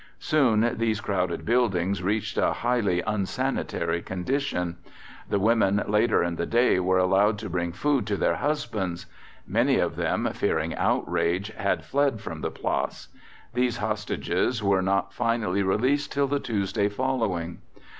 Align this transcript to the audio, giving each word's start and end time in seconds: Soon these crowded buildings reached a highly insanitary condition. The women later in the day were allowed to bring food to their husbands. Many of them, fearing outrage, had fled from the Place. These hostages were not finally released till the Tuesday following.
Soon 0.17 0.79
these 0.79 0.99
crowded 0.99 1.45
buildings 1.45 2.01
reached 2.01 2.35
a 2.39 2.53
highly 2.53 3.03
insanitary 3.05 4.01
condition. 4.01 4.77
The 5.29 5.37
women 5.37 5.83
later 5.85 6.23
in 6.23 6.37
the 6.37 6.47
day 6.47 6.79
were 6.79 6.97
allowed 6.97 7.37
to 7.37 7.51
bring 7.51 7.71
food 7.71 8.07
to 8.07 8.17
their 8.17 8.37
husbands. 8.37 9.05
Many 9.45 9.77
of 9.77 9.95
them, 9.97 10.27
fearing 10.33 10.73
outrage, 10.73 11.49
had 11.55 11.85
fled 11.85 12.19
from 12.19 12.41
the 12.41 12.49
Place. 12.49 13.09
These 13.53 13.77
hostages 13.77 14.63
were 14.63 14.81
not 14.81 15.13
finally 15.13 15.61
released 15.61 16.11
till 16.11 16.25
the 16.27 16.39
Tuesday 16.39 16.89
following. 16.89 17.59